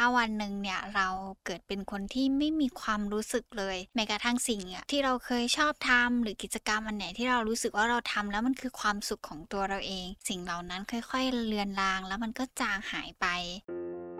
[0.00, 1.08] ถ้าวันหนึ่งเนี่ยเรา
[1.44, 13.26] เกิดเป็นคนที่ไม่มีความรู้สึกเลยแม้กระทั่งสิ่งอะที่เราเคยชอบทำหรือกิจกรรมอันไหนที่เรารู้สึกว่าเราทำแล้วมันคือความสุขของตัวเราเอง สิ่งเหล่านั้นค่อยๆเลือนลาง แล้วมันก็จางหายไป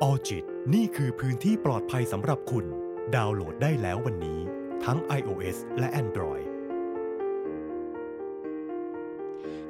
[0.03, 0.45] ออจิต
[0.75, 2.65] นี่คือพื้นที่ปลอดภัยสำหรับคุณ
[3.15, 4.41] ดาวน์โหลดได้แล้ววันนี้
[4.85, 6.46] ทั้ง iOS และ Android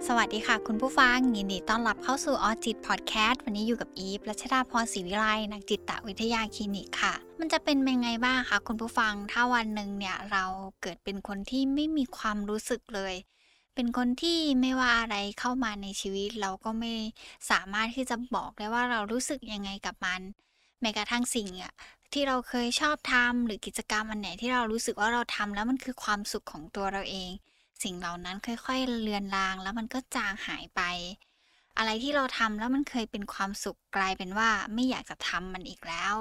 [0.04, 10.45] สวัสดีค่ะ คุณผู้ฟัง ยินดีต้อนรับเข้าสู่ออจิตพอดแคสต์วันนี้อยู่กับอีฟรัชดาพรศรีวิไลนักจิตวิทยาคลินิกค่ะ มันจะเป็นยังไงบ้างคะคุณผู้ฟังถ้าวันหนึ่งเนี่ยเรา
[10.82, 13.14] เกิดเป็นคนที่ไม่มีความรู้สึกเลย
[13.74, 16.92] เป็นคนที่ไม่ว่าอะไรเข้ามาในชีวิต เราก็ไม่
[17.50, 20.20] สามารถที่จะบอกได้ว่าเรารู้สึกยังไงกับมัน
[20.80, 21.72] แม้กระทั่งสิ่งอะ
[22.12, 27.30] ที่เราเคยชอบทำหรือกิจกรรมอันไหนที่เรารู้สึกว่าเราทำแล้วมันคือความสุขของตัวเราเอง
[27.82, 30.82] สิ่งเหล่านั้นค่อยๆเลือนลางแล้วมันก็จางหายไป
[31.78, 36.14] อะไรที่เราทำแล้วมันเคยเป็นความสุขกลายเป็นว่าไม่อยากจะทำมันอีกแล้ว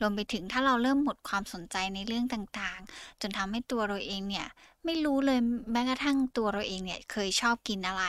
[0.00, 4.46] รวมไปถึงถ้าเราเริ่มหมดความสนใจในเรื่องต่างๆ จนทำให้ตัวเราเองเนี่ย
[4.84, 5.40] ไม่รู้เลย
[5.72, 8.04] แม้กระทั่งตัวเราเองเนี่ยเคยชอบกินอะไร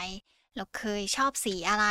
[0.56, 1.88] เราเคยชอบสีอะไร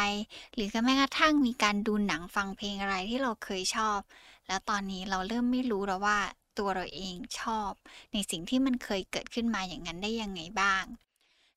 [0.54, 3.98] หรือแม้กระทั่งมีการดูหนังฟังเพลงอะไรที่เราเคยชอบ
[4.46, 6.18] แล้วตอนนี้เราเริ่มไม่รู้แล้วว่า
[6.58, 7.70] ตัวเราเองชอบ
[8.12, 10.84] ในสิ่งที่มันเคยเกิดขึ้นมาอย่างนั้นได้ยังไงบ้าง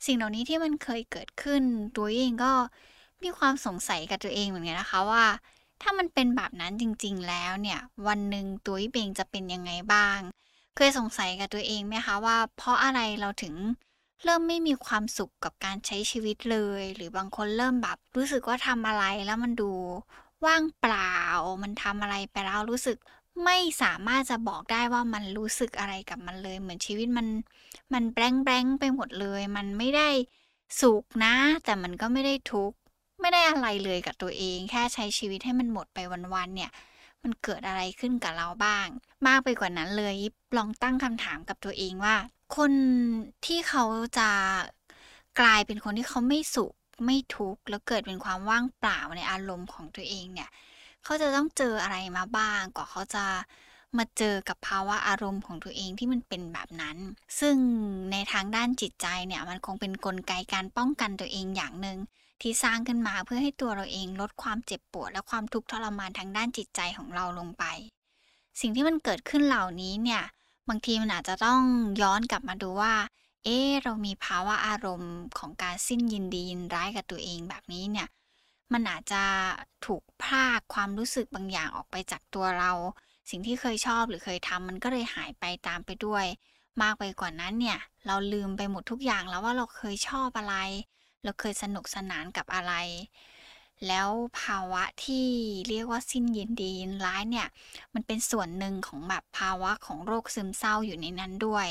[0.06, 1.64] สิ่งเหล่านี้ที่มันเคยเกิดขึ้น
[1.98, 2.54] ตัวเองก็
[3.24, 5.26] มีความสงสัยกับตัวเองเหมือนกันนะคะว่า
[5.82, 10.20] ถ้ามันเป็นแบบนั้นจริง ๆ แล้วเนี่ย วันหนึ่งตัวเองจะเป็นยังไงบ้าง
[10.76, 13.56] เคยสงสัยกับตัวเองไหมคะว่า เพราะอะไรเราถึง
[14.24, 19.72] เริ่มไม่มีความสุขกับการใช้ชีวิตเลย หรือบางคนเริ่มแบบรู้สึกว่าทำอะไรแล้วมันดู
[20.46, 21.16] ว่างเปล่า
[21.64, 22.98] มันทำอะไรไปแล้วรู้สึก
[23.46, 27.28] ไม่สามารถจะบอกได้ว่ามันรู้สึกอะไรกับมันเลย เหมือนชีวิตมัน
[27.94, 30.10] มันแบงแบงไปหมดเลย มันไม่ได้
[30.82, 32.78] สุขนะ แต่มันก็ไม่ได้ทุกข์
[33.22, 36.00] ไม่ได้อะไรเลยกับตัวเอง แค่ใช้ชีวิตให้มันหมดไป
[36.34, 36.72] วันๆเนี่ย
[37.24, 38.88] มันเกิดอะไรขึ้นกับเราบ้าง
[39.28, 40.16] มากไปกว่านั้นเลย
[40.58, 42.16] ลองตั้งคำถามกับตัวเองว่า
[42.58, 42.72] คน
[43.46, 43.84] ที่เขา
[44.18, 44.30] จะ
[45.40, 46.74] กลายเป็นคนที่เขาไม่สุข
[47.06, 50.50] ไม่ทุกข์แล้วเกิดเป็นความว่างเปล่าในอารมณ์ของตัวเองเนี่ย
[51.04, 53.26] เขาจะต้องเจออะไรมาบ้างกว่าเขาจะ
[53.98, 56.98] มาเจอกับภาวะอารมณ์ของตัวเองที่มันเป็นแบบนั้น
[57.40, 57.56] ซึ่ง
[58.12, 61.98] ในทางด้านจิตใจเนี่ยมันคงเป็นนกลไกการป้องกันตัวเองอย่างหนึ่ง
[62.42, 67.64] ที่สร้างขึ้นมาเพื่อให้ตัวเราเองลดความเจ็บปวด และความทุกข์ทรมานทางด้านจิตใจของเราลงไป
[68.60, 70.24] สิ่งที่มันเกิดขึ้นเหล่านี้เนี่ย
[70.70, 71.62] บางทีมันอาจจะต้อง
[72.02, 72.94] ย้อนกลับมาดูว่า
[73.44, 78.08] เอ๊เรามีภาวะอารมณ์ของการสิ้นยินดียินร้ายกับตัวเองแบบนี้เนี่ย
[78.74, 79.24] มันอาจจะ
[79.86, 82.72] ถูกพรากความรู้สึกบางอย่างออกไปจากตัวเรา
[83.30, 86.26] สิ่งที่เคยชอบหรือเคยทำมันก็เลยหายไปตามไปด้วย
[86.82, 90.56] มากไปกว่านั้นเนี่ย เราลืมไปหมดทุกอย่างแล้วว่าเราเคยชอบอะไร
[91.24, 92.74] เราเคยสนุกสนานกับอะไร
[93.88, 94.10] แล้ว
[94.42, 95.28] ภาวะที่
[95.68, 97.48] เรียกว่าสิ้นยินดียินร้ายเนี่ย
[97.94, 101.68] มันเป็นส่วนหนึ่งของแบบภาวะของโรคซึมเศร้าอยู่ในนั้นด้วย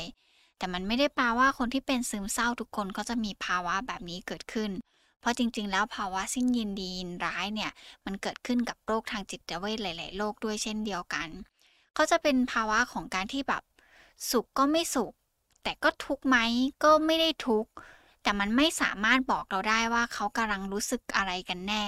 [0.57, 4.71] แต่มันไม่ได้แปลว่าคนที่เป็นซึมเศร้าทุกคนก็จะมีภาวะแบบนี้เกิดขึ้น
[5.19, 7.71] เพราะจริง ๆ แล้วภาวะสิ้นยินดียินร้ายเนี่ย
[8.05, 11.29] มันเกิดขึ้นกับโรคทางจิตเวชหลาย ๆ โรคด้วยเช่นเดียวกัน
[11.93, 13.63] เขาจะเป็นภาวะของการที่แบบ
[14.31, 15.13] สุขก็ไม่สุข
[15.63, 16.37] แต่ก็ทุกข์ไหม
[16.83, 17.71] ก็ไม่ได้ทุกข์
[18.23, 21.85] แต่มันไม่สามารถบอกเราได้ว่าเขากำลังรู้สึกอะไรกันแน่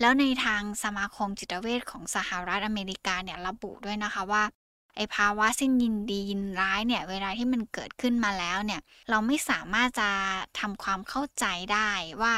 [0.00, 4.42] แล้วในทางสมาคมจิตเวชของสหรัฐอเมริกาเนี่ยระบุด้วยนะคะว่า
[4.98, 10.10] ไอภาวะสิ้นยินดียินร้ายเนี่ยเวลาที่มันเกิดขึ้นมาแล้วเนี่ยเราไม่สามารถจะ
[10.58, 11.90] ทำความเข้าใจได้
[12.22, 12.34] ว่า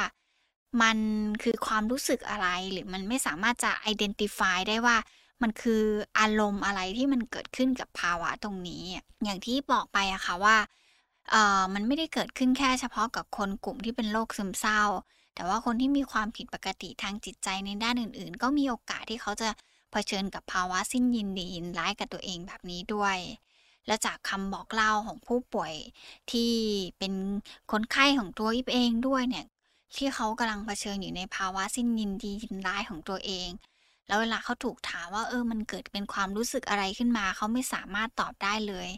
[0.83, 0.99] มัน
[1.43, 4.97] คือความรู้สึกอะไรหรือมันไม่สามารถจะ identify ได้ว่า
[5.43, 5.83] มันคือ
[6.19, 8.83] อารมณ์อะไรที่มันเกิดขึ้นกับภาวะตรงนี้
[9.25, 10.57] อย่างที่บอกไปอะค่ะว่า
[11.31, 14.83] เออมันไม่ได้เกิดขึ้นแค่เฉพาะกับคนกลุ่มที่เป็นโรคซึมเศร้า
[15.35, 19.49] แต่ว่าคนที่มีความผิดปกติทางจิตใจในด้านอื่น ๆ ก็มีโอกาสที่เขาจะ
[19.93, 23.19] เผชิญกับภาวะสิ้นยินดียินร้ายกับตัวเองแบบนี้ด้วย
[23.87, 25.75] และจากคำบอกเล่าของผู้ป่วย
[26.31, 26.53] ที่
[26.99, 27.13] เป็น
[27.73, 29.47] คนไข้ของตัวอิบเองด้วยเนี่ย
[29.97, 33.49] ที่เขากำลังเผชิญอยู่ในภาวะสิ้นยินดียินร้ายของตัวเอง
[34.07, 38.89] แล้วเวลาเขาถูกถามว่าเออมันเกิดเป็นความรู้สึกอะไรขึ้นมา เขาไม่สามารถตอบได้เลย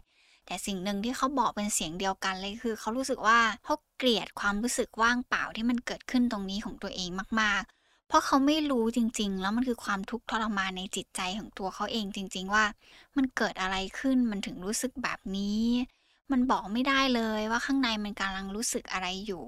[0.46, 7.10] แต่สิ่งหนึ่งที่เขาบอกเป็นเสียงเดียวกันเลยคือ เขารู้สึกว่าเขาเกลียดความรู้สึกว่างเปล่าที่มันเกิดขึ้นตรงนี้ของตัวเอง
[7.40, 7.64] มาก
[8.12, 12.64] เพราะเขาไม่รู้จริง ๆ แล้วมันคือความทุกข์ทรมานในจิตใจของตัวเขาเองจริง ๆ ว่า
[13.16, 15.64] มันเกิดอะไรขึ้นมันถึงรู้สึกแบบนี้
[16.32, 19.44] มันบอกไม่ได้เลยว่าข้างในมันกำลังรู้สึกอะไรอยู่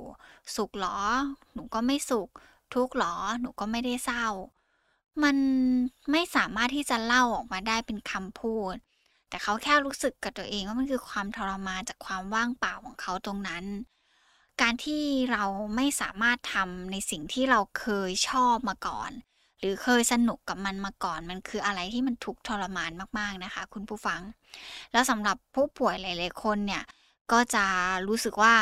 [0.57, 0.99] สุขหรอ
[1.55, 2.29] หนูก็ไม่สุข
[2.75, 4.27] ทุกข์หรอ หนูก็ไม่ได้เศร้า
[5.23, 5.37] มัน
[6.11, 8.75] ไม่สามารถที่จะเล่าออกมาได้เป็นคำพูด
[9.29, 13.65] แต่เขาแค่รู้สึกกับตัวเองว่ามันคือความทรมานจากความว่างเปล่าของเขาตรงนั้น
[14.63, 15.03] การที่
[15.33, 15.45] เรา
[15.77, 19.11] ไม่สามารถทำในสิ่งที่เราเคยชอบมาก่อน
[19.59, 24.21] หรือเคยสนุกกับมันมาก่อน มันคืออะไรที่มันทุกทรมานมากๆนะคะ คุณผู้ฟัง
[24.93, 26.83] แล้วสำหรับผู้ป่วยหลาย ๆ คนเนี่ย
[27.33, 27.65] ก็จะ
[28.09, 28.55] รู้สึกว่า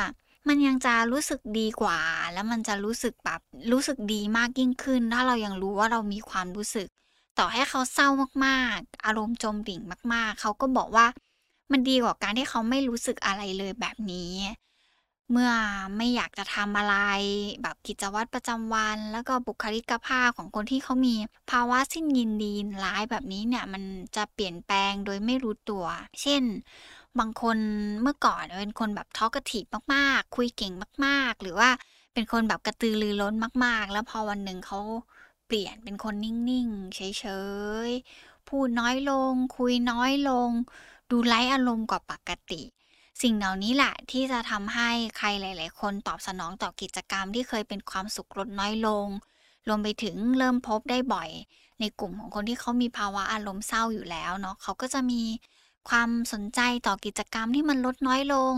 [0.49, 1.99] มันยังจะรู้สึกดีกว่า
[2.33, 3.41] แล้วมันจะรู้สึกแบบ
[3.73, 6.89] รู้สึกดีมากยิ่งขึ้น ถ้าเรายังรู้ว่าเรามีความรู้สึก
[7.39, 8.09] ต่อให้เขาเศร้า
[8.47, 9.81] มากๆ อารมณ์จมดิ่ง
[10.13, 11.07] มาก ๆ เขาก็บอกว่า
[11.73, 14.33] มันดีกว่าการที่เขาไม่รู้สึกอะไรเลยแบบนี้
[15.31, 15.51] เมื่อ
[15.97, 16.97] ไม่อยากจะทำอะไร
[17.63, 21.15] แบบกิจวัตรประจำวัน แล้วก็บุคลิกภาพของคนที่เขามี
[21.51, 22.53] ภาวะสิ้นยินดี
[22.85, 23.83] ร้ายแบบนี้เนี่ยมัน
[24.17, 25.85] จะเปลี่ยนแปลงโดยไม่รู้ตัว
[26.23, 26.43] เช่น
[27.19, 27.59] บางคน
[28.03, 29.65] เมื่อก่อนเป็นคนแบบทอกทีฟ
[29.95, 30.73] มากๆ คุยเก่ง
[31.05, 31.71] มากๆ หรือว่า
[32.15, 33.35] เป็นคนแบบกระตือรือร้น
[33.65, 34.81] มาก ๆ แล้วพอวันหนึ่งเขา
[35.47, 37.27] เปลี่ยนเป็นคนนิ่งๆ เฉ
[37.89, 40.51] ยๆ พูดน้อยลง คุยน้อยลง
[41.11, 42.63] ดูไร้อารมณ์กว่าปกติ
[43.21, 49.07] สิ่งเหล่านี้แหละที่จะทำให้ใครหลาย ๆ คนตอบสนองต่อกิจกรรมที่เคยเป็นความสุขลดน้อยลง
[49.69, 51.31] รวมไปถึงเริ่มพบได้บ่อย
[51.81, 55.23] ในกลุ่มของคนที่เขามีภาวะอารมณ์เศร้าอยู่แล้วเนาะเขาก็จะมี
[55.89, 58.55] ความสนใจต่อกิจกรรมที่มันลดน้อยลง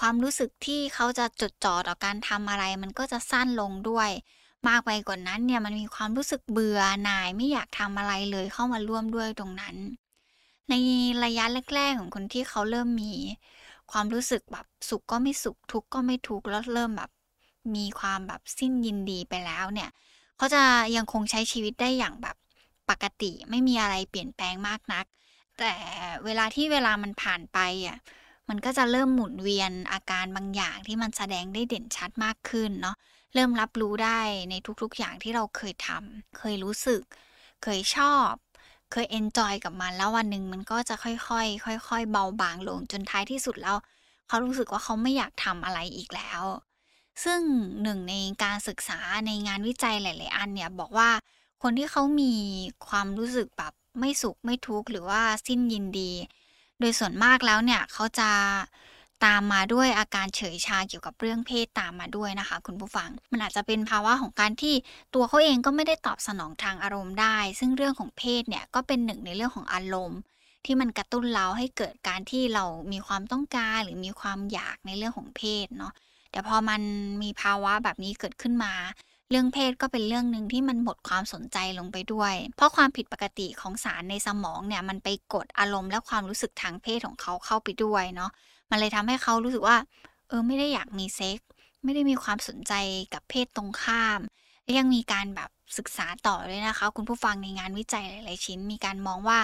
[0.00, 4.10] ความรู้สึกที่เขาจะจดจ่อต่อการทำอะไร มันก็จะสั้นลงด้วย
[4.68, 9.76] มากไปกว่านั้นเนี่ยมันมีความรู้สึกเบื่อหน่ายไม่อยากทำอะไรเลยเข้ามาร่วมด้วยตรงนั้น
[10.70, 10.74] ใน
[11.24, 11.44] ระยะ
[11.74, 13.12] แรก ๆ ของคนที่เขาเริ่มมี
[13.92, 17.10] ความรู้สึกแบบสุขก็ไม่สุขทุกข์ก็ไม่ทุกข์แล้วเริ่มแบบ
[17.76, 19.90] มีความแบบสิ้นยินดีไปแล้วเนี่ย
[20.36, 20.62] เขาจะ
[20.96, 22.36] ยังคงใช้ชีวิตได้อย่างแบบ
[22.90, 25.04] ปกติไม่มีอะไรเปลี่ยนแปลงมากนัก
[25.58, 25.72] แต่
[26.24, 27.98] เวลาที่เวลามันผ่านไปอะ
[28.48, 32.96] มันก็จะเริ่มหมุนเวียนอาการบางอย่างที่มันแสดงได้เด่นชัดมากขึ้นเนาะ
[33.34, 37.02] เริ่มรับรู้ได้ในทุกๆอย่างที่เราเคยทเคยรู้สึก
[37.62, 38.30] เคยชอบ
[38.92, 43.76] เคย enjoy กับมันแล้ววันหนึ่งมันก็จะค่อยๆค่อย ๆ เบาบางลงจนท้ายที่สุดแล้ว
[44.28, 46.42] เขารู้สึกว่าเขาไม่อยากทำอะไรอีกแล้ว
[47.24, 47.40] ซึ่ง
[47.82, 51.10] หนึ่งในการศึกษาในงานวิจัยหลาย ๆ อันเนี่ยบอกว่า
[51.62, 52.34] คนที่เขามี
[52.88, 56.12] ความรู้สึกแบบไม่สุขไม่ทุกข์หรือว่าสิ้นยินดี
[56.80, 58.30] โดยส่วนมากแล้วเนี่ยเขาจะ
[59.24, 64.74] ตามมาด้วยอาการเฉยชาเกี่ยวกับเรื่องเพศตามมาด้วยนะคะ คุณผู้ฟัง มันอาจจะเป็นภาวะของการที่
[65.14, 70.20] ตัวเขาเองก็ไม่ได้ตอบสนองทางอารมณ์ได้ ซึ่งเรื่องของเพศเนี่ยก็เป็นหนึ่งในเรื่องของอารมณ์
[70.64, 75.92] ที่มันกระตุ้นเราให้เกิดการที่เรามีความต้องการหรือมีความอยากในเรื่องของเพศเนาะ
[76.32, 76.80] แต่พอมัน
[77.22, 78.72] มีภาวะแบบนี้เกิดขึ้นมา
[79.30, 88.30] เรื่องเพศก็เป็นเรื่องหนึ่งที่มันหมดความสนใจลงไปด้วย เพราะความผิดปกติของสารในสมองเนี่ยมันไปกดอารมณ์และความรู้สึกทางเพศของเขาเข้าไปด้วยเนาะ
[88.70, 89.76] มันเลยทำให้เขารู้สึกว่า
[90.28, 91.38] เออไม่ได้อยากมีเซ็ก
[91.84, 92.72] ไม่ได้มีความสนใจ
[93.14, 94.20] กับเพศตรงข้าม
[94.64, 99.38] และยังมีการแบบศึกษาต่อเลยนะคะ คุณผู้ฟังในงานวิจัยหลาย ๆ ชิ้น มีการมองว่า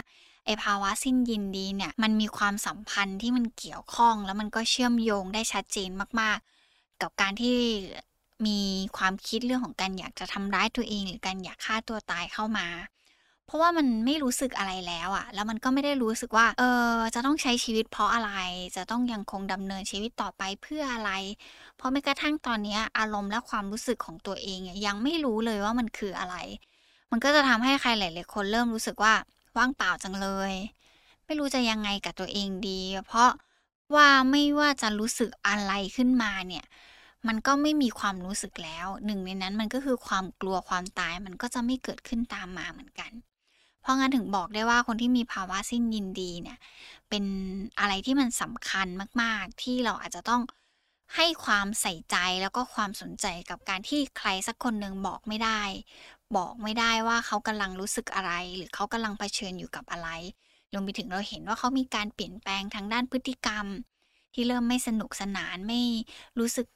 [0.47, 5.91] ไอภาวะสิ้นยินดีเนี่ยมันมีความสัมพันธ์ที่มันเกี่ยวข้อง แล้วมันก็เชื่อมโยงได้ชัดเจน
[6.21, 6.39] มาก
[6.71, 7.59] ๆ กับการที่
[8.47, 8.61] มี
[8.97, 12.67] ความคิดเรื่องของการอยากจะทำร้ายตัวเอง หรือการอยากฆ่าตัวตายเข้ามา
[13.47, 16.63] เพราะว่ามันไม่รู้สึกอะไรแล้วอะแล้วมันก็ไม่ได้รู้สึกว่า เอ
[16.95, 18.33] อจะต้องใช้ชีวิตเพราะอะไร
[18.77, 21.11] จะต้องยังคงดำเนินชีวิตต่อไปเพื่ออะไร
[21.77, 26.37] เพราะแม้กระทั่งตอนนี้อารมณ์และความรู้สึกของตัวเองยังไม่รู้เลยว่ามันคืออะไร
[27.11, 29.15] มันก็จะทำให้ใครหลายๆคนเริ่มรู้สึกว่า
[29.57, 30.53] ว่างเปล่าจังเลย
[31.27, 33.31] ไม่รู้จะยังไงกับตัวเองดี เพราะ
[33.95, 36.65] ว่าไม่ว่าจะรู้สึกอะไรขึ้นมาเนี่ย
[37.29, 43.13] มันก็ไม่มีความรู้สึกแล้ว หนึ่งในนั้นมันก็คือความกลัวความตายมันก็จะไม่เกิดขึ้นตามมาเหมือนกัน
[43.83, 46.59] เพราะงั้นถึงบอกได้ว่าคนที่มีภาวะสิ้นยินดีเนี่ย
[47.09, 47.25] เป็น
[47.81, 48.87] อะไรที่มันสำคัญ
[49.23, 50.43] มาก ๆ ที่เราอาจจะต้อง
[51.17, 55.63] ให้ความใส่ใจแล้วก็ความสนใจกับการที่ใครสักคนหนึ่งบอกไม่ได้
[56.37, 60.09] บอกไม่ได้ว่าเขากำลังรู้สึกอะไร หรือเขากำลังเผชิญอยู่กับอะไร
[60.73, 63.67] รวมไปถึงเราเห็นว่าเขามีการเปลี่ยนแปลงทางด้านพฤติกรรม
[64.35, 65.81] ที่เริ่มไม่สนุกสนานไม่
[66.39, 66.67] รู้สึก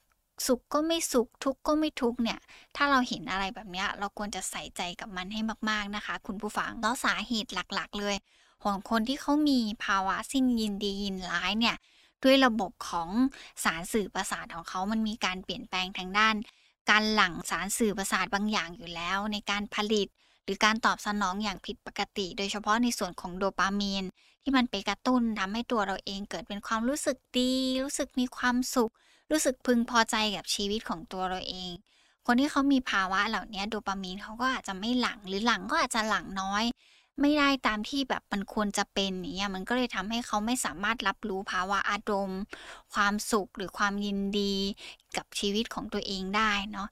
[0.47, 2.39] สุขก็ไม่สุขทุกข์ก็ไม่ทุกข์เนี่ย
[2.77, 5.41] ถ้าเราเห็นอะไรแบบนี้เราควรจะใส่ใจกับมันให้
[5.71, 8.17] มากๆนะคะ คุณผู้ฟังแล้วสาเหตุหลักๆ เลย
[8.65, 11.77] ของคนที่เขามีภาวะสิ้นยินดียินร้ายเนี่ย
[12.25, 13.09] ด้วยระบบของ
[13.65, 16.35] สารสื่อประสาทของเขามันมีการเปลี่ยนแปลงทางด้าน
[16.91, 20.09] การหลั่งสารสื่อประสาทบางอย่างอยู่แล้ว ในการผลิต
[20.45, 24.05] หรือการตอบสนองอย่างผิดปกติ โดยเฉพาะในส่วนของโดปามีน
[24.43, 27.53] ที่มันไปกระตุ้นทำให้ตัวเราเองเกิดเป็นความรู้สึกดี
[27.83, 28.93] รู้สึกมีความสุข
[29.31, 31.73] รู้สึกพึงพอใจกับชีวิตของตัวเราเอง
[32.27, 36.65] คนที่เขามีภาวะเหล่านี้โดปามีนเขาก็อาจจะไม่หลังหรือหลังก็อาจจะหลังน้อย
[37.21, 42.41] ไม่ได้ตามที่แบบมันควรจะเป็นเงี้ยมันก็เลยทำให้เขาไม่สามารถรับรู้ภาวะอารมณ์
[42.95, 44.55] ความสุขหรือความยินดี
[45.17, 46.89] กับชีวิตของตัวเองได้เนาะ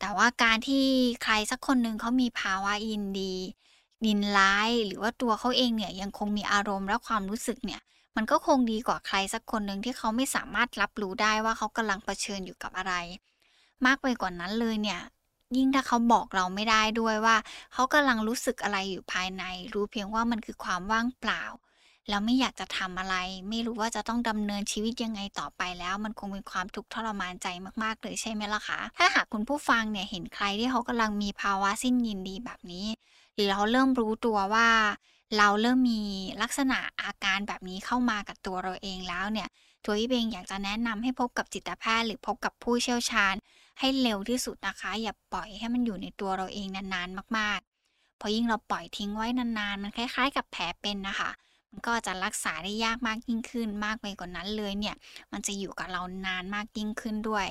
[0.00, 0.84] แต่ว่าการที่
[1.22, 3.34] ใครสักคนหนึ่งเขามีภาวะยินดี
[4.06, 7.80] ยินร้ายหรือว่าตัวเขาเองเนี่ยยังคงมีอารมณ์และความรู้สึกเนี่ย
[8.16, 12.94] มันก็คงดีกว่าใครสักคนหนึ่งที่เขาไม่สามารถรับรู้ได้ว่าเขากำลังเผชิญอยู่กับอะไร
[13.86, 15.00] มากไปกว่านั้นเลยเนี่ย
[15.56, 17.36] ยิ่งถ้าเขาบอกเราไม่ได้ด้วยว่า
[17.72, 19.44] เขากำลังรู้สึกอะไรอยู่ภายใน
[19.74, 21.44] รู้เพียงว่ามันคือความว่างเปล่า
[22.08, 23.16] แล้วไม่อยากจะทำอะไร
[23.48, 27.46] ไม่รู้ว่าจะต้องดำเนินชีวิตยังไงต่อไปแล้ว มันคงเป็นความทุกข์ทรมานใจ
[27.82, 32.86] มากๆเลยใช่ไหมล่ะคะถ้าหากคุณผู้ฟังเนี่ยเห็นใครที่เขากำลังมีภาวะสิ้นยินดีแบบนี้
[33.34, 34.68] หรือเราเริ่มรู้ตัวว่า
[35.36, 36.02] เราเริ่มมี
[36.42, 39.48] ลักษณะอาการแบบนี้เข้ามากับตัวเราเองแล้วเนี่ย
[39.84, 43.34] ตัวอีเองอยากจะแนะนำให้พบกับจิตแพทย์หรือพบกับผู้เชี่ยวชาญ
[43.78, 51.30] ให้เร็วที่สุดนะคะ อย่าปล่อยให้มันอยู่ในตัวเราเองนานๆมากๆ เพราะยิ่งเราปล่อยทิ้งไว้นานๆ มันคล้าย ๆ กับแผลเป็นนะคะ
[51.70, 54.96] มันก็จะรักษาได้ยากมากยิ่งขึ้น มากไปกว่านั้นเลยเนี่ย
[55.32, 57.46] มันจะอยู่กับเรานานมากยิ่งขึ้นด้วย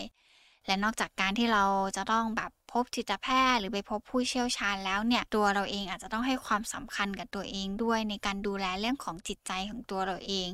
[0.67, 1.63] และนอกจากการที่เรา
[1.98, 10.50] จะต้องแบบพบจิตแพทย์หรือไปพบผู้เชี่ยวชาญแล้วเนี่ยตัวเราเองอาจจะต้องให้ความสำคัญกับตัวเองด้วยในการดูแลเรื่องของจิตใจของตัวเราเอง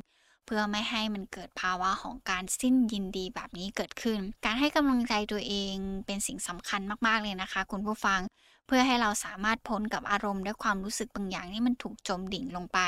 [0.46, 5.74] เพื่อไม่ให้มันเกิดภาวะของการสิ้นยินดีแบบนี้เกิดขึ้น การให้กำลังใจตัวเอง
[6.06, 8.20] เป็นสิ่งสำคัญมากๆเลยนะคะ คุณผู้ฟัง
[8.68, 12.80] เพื่อให้เราสามารถพ้นกับอารมณ์และความรู้สึกบางอย่างที่มันถูกจมดิ่งลงไป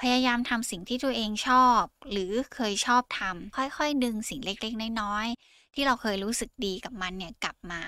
[0.00, 7.82] พยายามทำสิ่งที่ตัวเองชอบ หรือเคยชอบทำค่อยๆ ดึงสิ่งเล็กๆ น้อยๆ ที่เราเคยรู้สึกดีกับมันเนี่ยกลับมา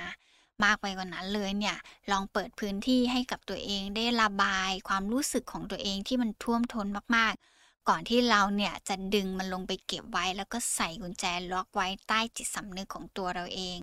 [0.65, 1.77] มากไปกว่านั้นเลยเนี่ย
[2.11, 13.77] ลองเปิดพื้นที่ให้กับตัวเองได้ระบายความรู้สึกของตัวเองที่มันท่วมท้นมากๆ ก่อนที่เราเนี่ยจะดึงมันลงไปเก็บไว้ แล้วก็ใส่กุญแจล็อกไว้ใต้จิตสำนึกของตัวเราเอง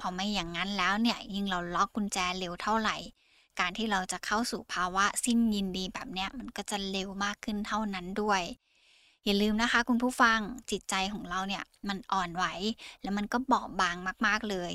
[0.00, 2.96] พอไม่อย่างนั้นแล้วเนี่ยยิ่งเราล็อกกุญแจเร็วเท่าไหร่
[3.60, 8.42] การที่เราจะเข้าสู่ภาวะสิ้นยินดีแบบเนี้ยมันก็จะเร็วมากขึ้นเท่านั้นด้วย
[9.24, 10.38] อย่าลืมนะคะ คุณผู้ฟัง
[10.70, 12.44] จิตใจของเราเนี่ยมันอ่อนไหว
[13.02, 13.96] แล้วมันก็บอบบาง
[14.26, 14.72] มาก ๆเลย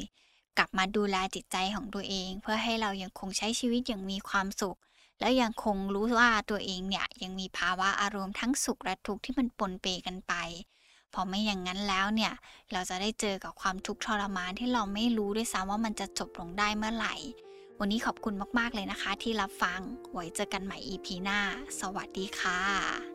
[0.57, 4.77] กลับมาดูแลจิตใจของตัวเอง เพื่อให้เรายังคงใช้ชีวิตอย่างมีความสุข
[5.19, 10.33] แล้วยังคงรู้ว่าตัวเองเนี่ยยังมีภาวะอารมณ์ทั้งสุขและทุกข์ที่มันปนเปกันไป
[11.13, 12.33] พอไม่อย่างนั้นแล้วเนี่ย
[12.71, 17.15] เราจะได้เจอกับความทุกข์ทรมานที่เราไม่รู้ด้วยซ้ำว่ามันจะจบลงได้เมื่อไหร่
[17.79, 19.79] วันนี้ขอบคุณมาก ๆ เลยนะคะที่รับฟัง
[20.13, 21.39] ไว้เจอกันใหม่ EP หน้า
[21.79, 23.14] สวัสดีค่ะ